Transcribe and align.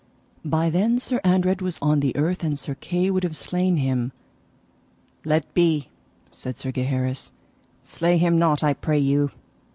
By 0.43 0.71
then 0.71 0.97
Sir 0.99 1.21
Andred 1.23 1.61
was 1.61 1.77
on 1.79 1.99
the 1.99 2.15
earth, 2.17 2.43
and 2.43 2.57
Sir 2.57 2.73
Kay 2.73 3.11
would 3.11 3.23
have 3.23 3.37
slain 3.37 3.77
him. 3.77 4.13
Let 5.23 5.53
be, 5.53 5.89
said 6.31 6.57
Sir 6.57 6.71
Gaheris, 6.71 7.31
slay 7.83 8.17
him 8.17 8.35
not 8.35 8.63
I 8.63 8.73
pray 8.73 8.97
you. 8.97 9.29